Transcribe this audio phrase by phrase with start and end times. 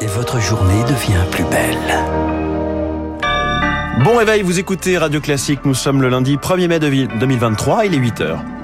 [0.00, 1.76] et votre journée devient plus belle.
[4.04, 7.98] Bon réveil, vous écoutez Radio Classique, nous sommes le lundi 1er mai 2023, il est
[7.98, 8.59] 8h.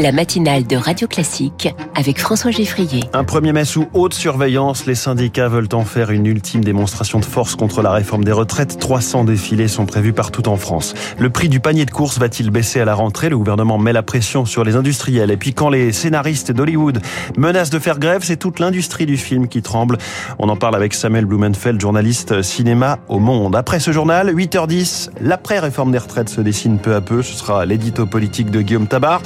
[0.00, 3.04] La matinale de Radio Classique avec François Geffrier.
[3.12, 7.24] Un 1er mai sous haute surveillance, les syndicats veulent en faire une ultime démonstration de
[7.24, 8.78] force contre la réforme des retraites.
[8.78, 10.94] 300 défilés sont prévus partout en France.
[11.18, 13.28] Le prix du panier de course va-t-il baisser à la rentrée?
[13.28, 15.30] Le gouvernement met la pression sur les industriels.
[15.30, 17.00] Et puis quand les scénaristes d'Hollywood
[17.36, 19.98] menacent de faire grève, c'est toute l'industrie du film qui tremble.
[20.40, 23.54] On en parle avec Samuel Blumenfeld, journaliste cinéma au Monde.
[23.54, 27.22] Après ce journal, 8h10, l'après-réforme des retraites se dessine peu à peu.
[27.22, 29.22] Ce sera l'édito politique de Guillaume Tabar.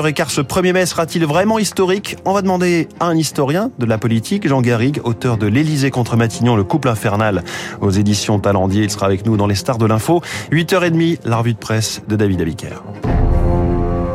[0.00, 2.16] 7h15, ce 1er mai sera-t-il vraiment historique?
[2.24, 6.16] On va demander à un historien de la politique, Jean Garrigue, auteur de L'Élysée contre
[6.16, 7.44] Matignon, le couple infernal
[7.80, 8.84] aux éditions Talendier.
[8.84, 10.22] Il sera avec nous dans les stars de l'info.
[10.52, 12.82] 8h30, la revue de presse de David Abiker.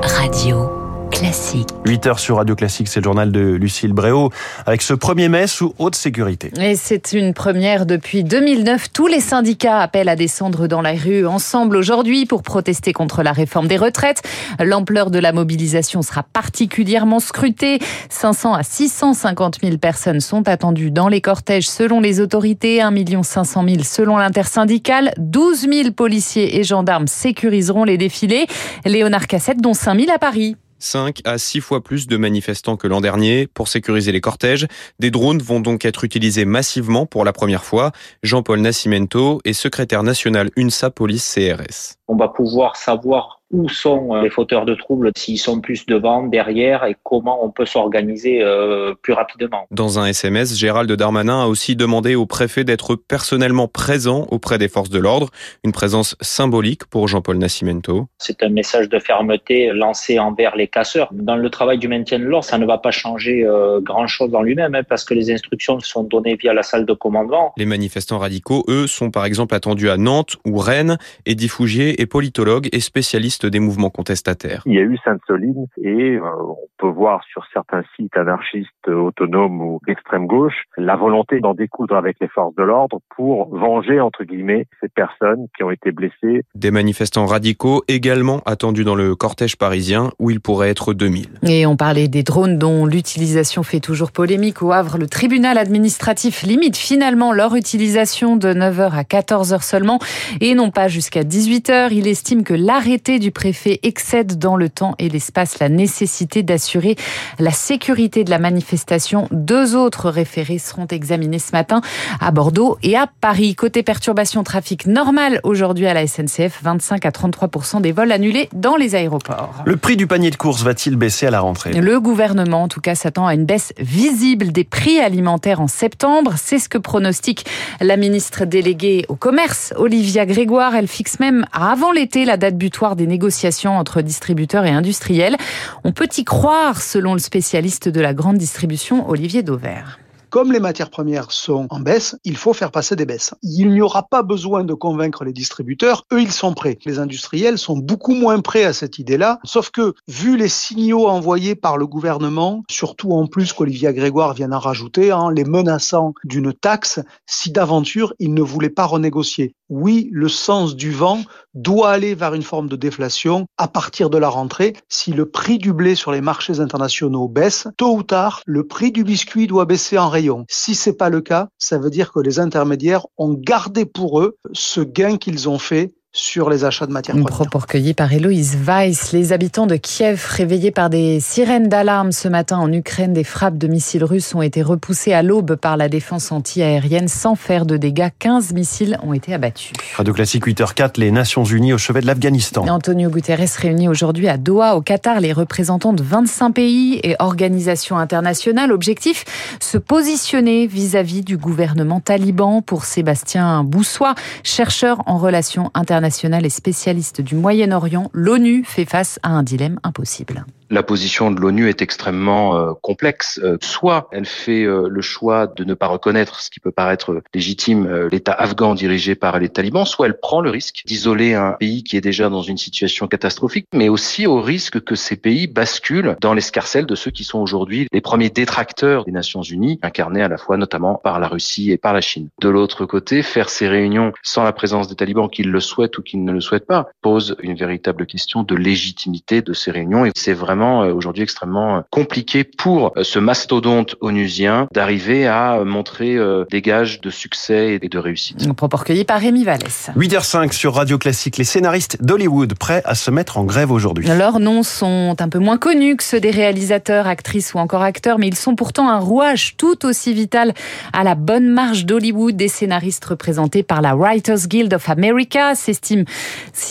[0.02, 0.75] Radio.
[1.16, 1.70] Classique.
[1.86, 4.32] 8 heures sur Radio Classique, c'est le journal de Lucille Bréau,
[4.66, 6.52] avec ce 1er mai sous haute sécurité.
[6.60, 8.92] Et c'est une première depuis 2009.
[8.92, 13.32] Tous les syndicats appellent à descendre dans la rue ensemble aujourd'hui pour protester contre la
[13.32, 14.24] réforme des retraites.
[14.60, 17.80] L'ampleur de la mobilisation sera particulièrement scrutée.
[18.10, 23.64] 500 à 650 000 personnes sont attendues dans les cortèges selon les autorités, 1 500
[23.66, 25.14] 000 selon l'intersyndicale.
[25.18, 28.48] 12 000 policiers et gendarmes sécuriseront les défilés.
[28.84, 30.58] Léonard Cassette, dont 5 000 à Paris.
[30.80, 34.68] 5 à 6 fois plus de manifestants que l'an dernier pour sécuriser les cortèges.
[35.00, 37.92] Des drones vont donc être utilisés massivement pour la première fois.
[38.24, 41.96] Jean-Paul Nascimento est secrétaire national UNSA Police CRS.
[42.08, 46.24] On va pouvoir savoir où sont euh, les fauteurs de troubles, s'ils sont plus devant,
[46.24, 49.68] derrière et comment on peut s'organiser euh, plus rapidement.
[49.72, 54.68] Dans un SMS, Gérald Darmanin a aussi demandé au préfet d'être personnellement présent auprès des
[54.68, 55.30] forces de l'ordre,
[55.64, 58.08] une présence symbolique pour Jean-Paul Nascimento.
[58.18, 61.10] C'est un message de fermeté lancé envers les casseurs.
[61.12, 64.42] Dans le travail du maintien de l'ordre, ça ne va pas changer euh, grand-chose dans
[64.42, 67.54] lui-même hein, parce que les instructions sont données via la salle de commandement.
[67.58, 70.98] Les manifestants radicaux, eux, sont par exemple attendus à Nantes ou Rennes.
[71.26, 74.62] Eddie Fougier est politologue et spécialiste des mouvements contestataires.
[74.66, 79.62] Il y a eu Sainte-Soline et euh, on peut voir sur certains sites anarchistes autonomes
[79.62, 84.24] ou d'extrême gauche la volonté d'en découdre avec les forces de l'ordre pour venger, entre
[84.24, 86.44] guillemets, ces personnes qui ont été blessées.
[86.54, 91.28] Des manifestants radicaux également attendus dans le cortège parisien où il pourrait être 2000.
[91.44, 94.62] Et on parlait des drones dont l'utilisation fait toujours polémique.
[94.62, 100.00] Au Havre, le tribunal administratif limite finalement leur utilisation de 9h à 14h seulement
[100.42, 101.90] et non pas jusqu'à 18h.
[101.92, 106.96] Il estime que l'arrêté du préfet excède dans le temps et l'espace la nécessité d'assurer
[107.40, 109.28] la sécurité de la manifestation.
[109.32, 111.82] Deux autres référés seront examinés ce matin
[112.20, 113.56] à Bordeaux et à Paris.
[113.56, 117.50] Côté perturbation trafic normale aujourd'hui à la SNCF, 25 à 33
[117.82, 119.64] des vols annulés dans les aéroports.
[119.66, 121.74] Le prix du panier de course va-t-il baisser à la rentrée?
[121.74, 126.34] Le gouvernement, en tout cas, s'attend à une baisse visible des prix alimentaires en septembre.
[126.38, 127.46] C'est ce que pronostique
[127.82, 130.76] la ministre déléguée au commerce, Olivia Grégoire.
[130.76, 135.38] Elle fixe même avant l'été la date butoir des négociations négociations entre distributeurs et industriels.
[135.86, 140.00] On peut y croire, selon le spécialiste de la grande distribution, Olivier Dauvert.
[140.30, 143.34] Comme les matières premières sont en baisse, il faut faire passer des baisses.
[143.42, 146.78] Il n'y aura pas besoin de convaincre les distributeurs, eux ils sont prêts.
[146.86, 151.56] Les industriels sont beaucoup moins prêts à cette idée-là, sauf que vu les signaux envoyés
[151.56, 156.52] par le gouvernement, surtout en plus qu'Olivier Grégoire vient en rajouter, hein, les menaçant d'une
[156.52, 159.56] taxe, si d'aventure il ne voulait pas renégocier.
[159.70, 161.22] Oui, le sens du vent
[161.56, 164.76] doit aller vers une forme de déflation à partir de la rentrée.
[164.90, 168.92] Si le prix du blé sur les marchés internationaux baisse, tôt ou tard, le prix
[168.92, 172.20] du biscuit doit baisser en rayon si c'est pas le cas, ça veut dire que
[172.20, 176.94] les intermédiaires ont gardé pour eux ce gain qu'ils ont fait sur les achats de
[176.94, 177.30] matières premières.
[177.30, 179.12] Propos recueilli par Héloïse Weiss.
[179.12, 183.58] Les habitants de Kiev, réveillés par des sirènes d'alarme ce matin en Ukraine, des frappes
[183.58, 187.76] de missiles russes ont été repoussées à l'aube par la défense anti-aérienne sans faire de
[187.76, 188.08] dégâts.
[188.20, 189.74] 15 missiles ont été abattus.
[189.98, 192.66] Radio Classique 8h04, les Nations Unies au chevet de l'Afghanistan.
[192.66, 197.98] Antonio Guterres réunit aujourd'hui à Doha, au Qatar, les représentants de 25 pays et organisations
[197.98, 198.72] internationales.
[198.72, 199.26] Objectif,
[199.60, 206.05] se positionner vis-à-vis -vis du gouvernement taliban pour Sébastien Boussois, chercheur en relations internationales
[206.46, 211.70] et spécialiste du Moyen-Orient, l'ONU fait face à un dilemme impossible la position de l'ONU
[211.70, 213.40] est extrêmement euh, complexe.
[213.44, 217.22] Euh, soit elle fait euh, le choix de ne pas reconnaître ce qui peut paraître
[217.34, 221.84] légitime l'État afghan dirigé par les talibans, soit elle prend le risque d'isoler un pays
[221.84, 226.16] qui est déjà dans une situation catastrophique, mais aussi au risque que ces pays basculent
[226.22, 230.28] dans l'escarcelle de ceux qui sont aujourd'hui les premiers détracteurs des Nations Unies, incarnés à
[230.28, 232.30] la fois notamment par la Russie et par la Chine.
[232.42, 236.02] De l'autre côté, faire ces réunions sans la présence des talibans, qu'ils le souhaitent ou
[236.02, 240.12] qu'ils ne le souhaitent pas, pose une véritable question de légitimité de ces réunions et
[240.16, 246.18] c'est vraiment vraiment aujourd'hui extrêmement compliqué pour ce mastodonte onusien d'arriver à montrer
[246.50, 248.54] des gages de succès et de réussite.
[248.54, 249.90] Propos recueillis par Rémi Vallès.
[249.98, 254.08] 8h05 sur Radio Classique, les scénaristes d'Hollywood prêts à se mettre en grève aujourd'hui.
[254.08, 258.18] Leurs noms sont un peu moins connus que ceux des réalisateurs, actrices ou encore acteurs,
[258.18, 260.54] mais ils sont pourtant un rouage tout aussi vital
[260.94, 262.38] à la bonne marche d'Hollywood.
[262.38, 266.06] Des scénaristes représentés par la Writers Guild of America s'estiment,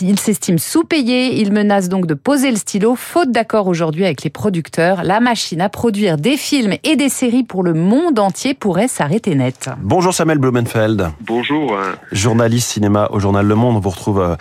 [0.01, 1.39] ils s'estiment sous-payés.
[1.39, 5.03] Ils menacent donc de poser le stylo, faute d'accord aujourd'hui avec les producteurs.
[5.03, 9.35] La machine à produire des films et des séries pour le monde entier pourrait s'arrêter
[9.35, 9.69] net.
[9.81, 11.11] Bonjour Samuel Blumenfeld.
[11.21, 11.77] Bonjour.
[12.11, 13.75] Journaliste cinéma au journal Le Monde.
[13.75, 14.35] On vous retrouve euh,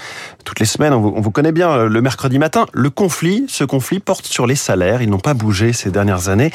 [0.45, 0.93] toutes les semaines.
[0.93, 2.67] On vous, connaît bien euh, le mercredi matin.
[2.73, 5.03] Le conflit, ce conflit porte sur les salaires.
[5.03, 6.51] Ils n'ont pas bougé ces dernières années.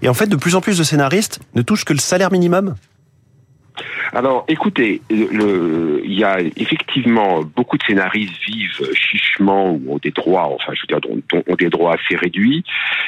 [0.00, 2.74] Et en fait, de plus en plus de scénaristes ne touchent que le salaire minimum.
[4.14, 10.52] Alors, écoutez, il y a effectivement beaucoup de scénaristes vivent chichement ou ont des droits,
[10.52, 11.10] enfin, je veux dire,
[11.48, 12.62] ont, des droits assez réduits.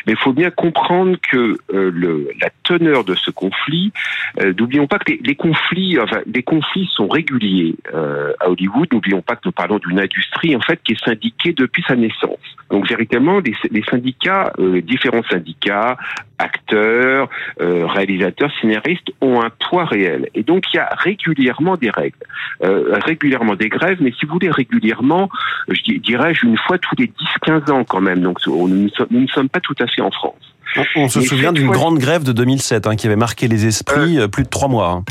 [0.06, 3.92] Mais il faut bien comprendre que euh, le, la teneur de ce conflit,
[4.40, 8.88] euh, n'oublions pas que les, conflits, enfin, les conflits sont réguliers euh, à Hollywood.
[8.90, 12.38] N'oublions pas que nous parlons d'une industrie en fait qui est syndiquée depuis sa naissance.
[12.70, 14.52] Donc, véritablement, les, syndicats,
[14.82, 15.96] différents syndicats,
[16.38, 17.28] acteurs,
[17.58, 20.28] réalisateurs, scénaristes ont un poids réel.
[20.34, 22.16] Et donc, il y a régulièrement des règles,
[22.62, 25.28] euh, régulièrement des grèves, mais si vous voulez régulièrement,
[25.68, 27.10] je dirais-je une fois tous les
[27.46, 28.20] 10-15 ans quand même.
[28.20, 28.88] Donc nous ne,
[29.26, 30.54] sommes, pas tout à fait en France.
[30.96, 34.24] On, se souvient d'une grande grève de 2007 hein, qui avait marqué les esprits euh,
[34.24, 34.90] euh, plus de trois mois.
[34.90, 35.04] Hein.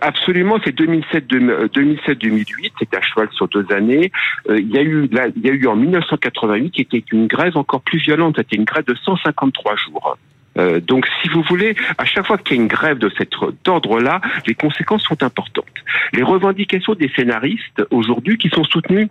[0.00, 4.10] absolument, c'est 2007-2008, c'est à cheval sur deux années.
[4.48, 7.82] il y a eu, il y a eu en 1988 qui était une grève encore
[7.82, 8.34] plus violente.
[8.38, 10.16] C'était une grève de 153 jours.
[10.58, 13.30] Euh, donc, si vous voulez, à chaque fois qu'il y a une grève de cet
[13.66, 15.64] ordre-là, les conséquences sont importantes.
[16.12, 19.08] Les revendications des scénaristes aujourd'hui, qui sont soutenues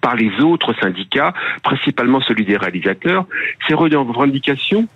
[0.00, 1.32] par les autres syndicats,
[1.62, 3.26] principalement celui des réalisateurs,
[3.66, 4.86] ces revendications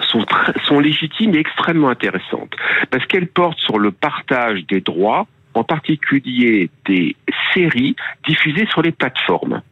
[0.00, 0.24] sont,
[0.64, 2.54] sont légitimes et extrêmement intéressantes,
[2.90, 7.14] parce qu'elles portent sur le partage des droits, en particulier des
[7.52, 7.94] séries
[8.26, 9.62] diffusées sur les plateformes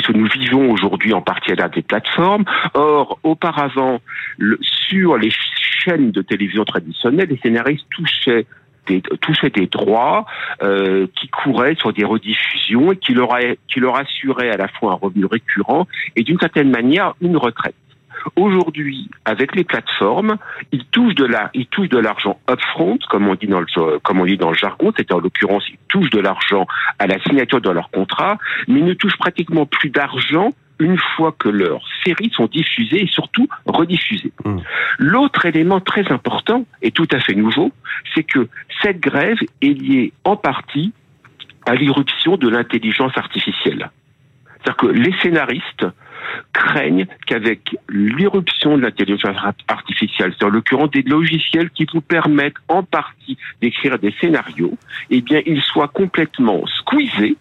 [0.00, 2.44] puisque nous vivons aujourd'hui en partie à l'ère des plateformes.
[2.74, 4.00] Or, auparavant,
[4.62, 8.46] sur les chaînes de télévision traditionnelles, les scénaristes touchaient
[8.86, 10.24] des, touchaient droits
[10.62, 13.28] euh, qui couraient sur des rediffusions et qui leur,
[13.68, 15.86] qui leur assuraient à la fois un revenu récurrent
[16.16, 17.74] et d'une certaine manière une retraite.
[18.36, 20.36] Aujourd'hui, avec les plateformes,
[20.72, 24.20] ils touchent de la, ils touchent de l'argent upfront, comme on dit dans le, comme
[24.20, 26.66] on dit dans le jargon, c'est en l'occurrence, ils touchent de l'argent
[26.98, 28.38] à la signature de leur contrat,
[28.68, 33.06] mais ils ne touchent pratiquement plus d'argent une fois que leurs séries sont diffusées et
[33.06, 34.32] surtout rediffusées.
[34.44, 34.56] Mmh.
[34.98, 37.70] L'autre élément très important et tout à fait nouveau,
[38.14, 38.48] c'est que
[38.82, 40.92] cette grève est liée en partie
[41.66, 43.90] à l'irruption de l'intelligence artificielle.
[44.62, 45.86] C'est-à-dire que les scénaristes
[46.52, 49.38] craignent qu'avec l'irruption de l'intelligence
[49.68, 54.76] artificielle, c'est en l'occurrence des logiciels qui vous permettent en partie d'écrire des scénarios,
[55.10, 57.36] eh bien, ils soient complètement squeezés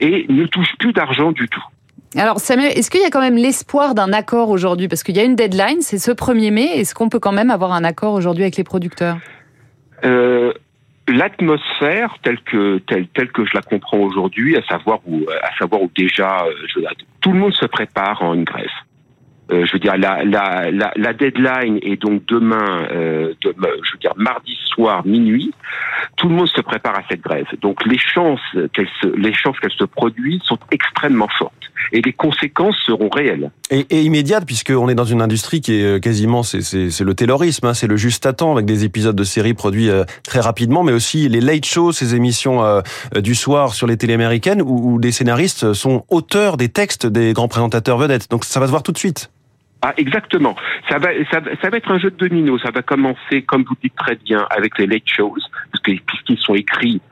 [0.00, 1.64] et ne touchent plus d'argent du tout.
[2.16, 4.86] Alors Samuel, est-ce qu'il y a quand même l'espoir d'un accord aujourd'hui?
[4.86, 6.78] Parce qu'il y a une deadline, c'est ce 1er mai.
[6.78, 9.18] Est-ce qu'on peut quand même avoir un accord aujourd'hui avec les producteurs?
[10.04, 10.52] Euh,
[11.08, 15.82] l'atmosphère telle que telle, telle que je la comprends aujourd'hui, à savoir où à savoir
[15.82, 16.80] où déjà euh, je,
[17.20, 18.66] tout le monde se prépare en une grève.
[19.52, 23.92] Euh, je veux dire, la, la, la, la, deadline est donc demain, euh, demain, je
[23.92, 25.52] veux dire mardi soir minuit.
[26.16, 27.46] Tout le monde se prépare à cette grève.
[27.60, 28.40] Donc les chances
[28.72, 33.50] qu'elle se, les chances qu'elle se produise sont extrêmement fortes et les conséquences seront réelles.
[33.70, 37.66] Et, et immédiates, puisqu'on est dans une industrie qui est euh, quasiment, c'est le taylorisme,
[37.66, 40.82] hein, c'est le juste à temps avec des épisodes de séries produits euh, très rapidement,
[40.82, 42.80] mais aussi les late shows, ces émissions euh,
[43.16, 47.32] du soir sur les télé américaines où, où des scénaristes sont auteurs des textes des
[47.32, 48.30] grands présentateurs vedettes.
[48.30, 49.30] Donc ça va se voir tout de suite.
[49.86, 50.56] Ah, exactement.
[50.88, 52.58] Ça va, ça, ça, va être un jeu de domino.
[52.58, 55.36] Ça va commencer, comme vous dites très bien, avec les late shows,
[55.82, 57.02] puisqu'ils sont écrits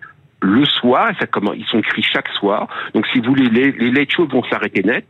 [0.43, 2.69] le soir, ça comment, ils sont écrits chaque soir.
[2.95, 5.07] Donc, si vous voulez, les, les late shows vont s'arrêter net.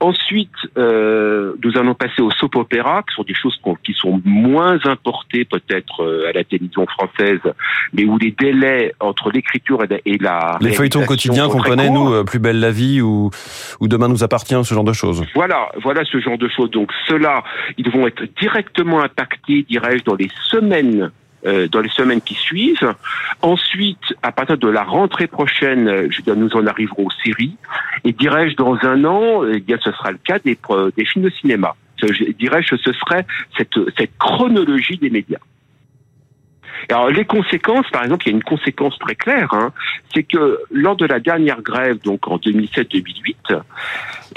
[0.00, 4.78] Ensuite, euh, nous allons passer au soap opéra, qui sont des choses qui sont moins
[4.84, 7.38] importées peut-être euh, à la télévision française,
[7.92, 12.24] mais où les délais entre l'écriture et, la les feuilletons quotidiens qu'on connaît nous, euh,
[12.24, 13.30] plus belle la vie ou
[13.80, 15.24] ou demain nous appartient, ce genre de choses.
[15.34, 16.70] Voilà, voilà ce genre de choses.
[16.72, 17.44] Donc ceux-là,
[17.78, 21.12] ils vont être directement impactés, dirais-je, dans les semaines
[21.70, 22.94] dans les semaines qui suivent.
[23.42, 27.56] Ensuite, à partir de la rentrée prochaine, euh, nous en arriverons aux séries.
[28.04, 30.58] Et dirais-je, dans un an, eh bien, ce sera le cas des,
[30.96, 31.74] des films de cinéma.
[32.02, 33.26] Je dirais-je, ce serait
[33.56, 35.38] cette chronologie des médias.
[36.88, 39.72] Alors les conséquences, par exemple, il y a une conséquence très claire, hein,
[40.14, 43.60] c'est que lors de la dernière grève, donc en 2007-2008,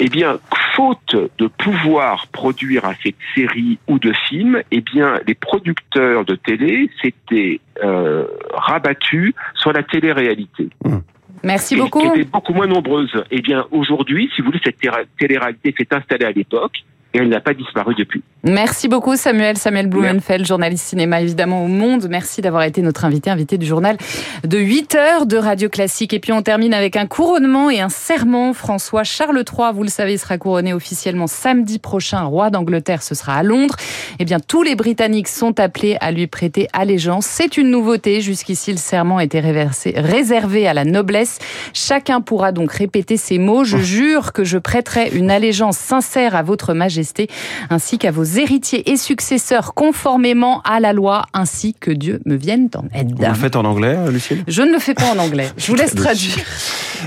[0.00, 0.38] eh bien,
[0.74, 6.34] faute de pouvoir produire assez de séries ou de films, eh bien, les producteurs de
[6.34, 10.68] télé s'étaient euh, rabattus sur la télé-réalité.
[10.84, 10.98] Mmh.
[11.42, 12.00] Merci et beaucoup.
[12.00, 13.12] Qui était beaucoup moins nombreuse.
[13.30, 14.78] Eh bien, aujourd'hui, si vous voulez, cette
[15.18, 18.22] télé-réalité s'est installée à l'époque et elle n'a pas disparu depuis.
[18.42, 22.06] Merci beaucoup Samuel, Samuel Blumenfeld, journaliste cinéma évidemment au Monde.
[22.08, 23.98] Merci d'avoir été notre invité, invité du journal
[24.44, 26.14] de 8 heures de Radio Classique.
[26.14, 28.54] Et puis on termine avec un couronnement et un serment.
[28.54, 32.22] François Charles III, vous le savez, sera couronné officiellement samedi prochain.
[32.22, 33.76] Roi d'Angleterre, ce sera à Londres.
[34.18, 37.26] Eh bien, tous les Britanniques sont appelés à lui prêter allégeance.
[37.26, 38.22] C'est une nouveauté.
[38.22, 41.38] Jusqu'ici, le serment était réversé, réservé à la noblesse.
[41.74, 43.64] Chacun pourra donc répéter ces mots.
[43.64, 47.28] Je jure que je prêterai une allégeance sincère à votre majesté
[47.70, 52.68] ainsi qu'à vos héritiers et successeurs conformément à la loi, ainsi que Dieu me vienne
[52.74, 53.14] en aide.
[53.16, 54.44] Vous le faites en anglais, Lucille?
[54.46, 55.48] Je ne le fais pas en anglais.
[55.56, 56.36] Je vous laisse traduire.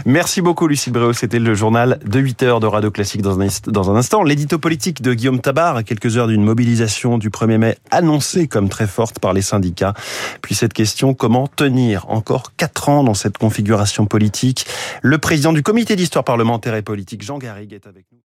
[0.05, 1.13] Merci beaucoup, Lucille Bréau.
[1.13, 4.23] C'était le journal de 8 heures de Radio Classique dans un, dans un instant.
[4.23, 8.69] L'édito politique de Guillaume Tabar, à quelques heures d'une mobilisation du 1er mai annoncée comme
[8.69, 9.93] très forte par les syndicats.
[10.41, 14.65] Puis cette question, comment tenir encore 4 ans dans cette configuration politique?
[15.03, 18.23] Le président du comité d'histoire parlementaire et politique, Jean Garrigue, est avec nous.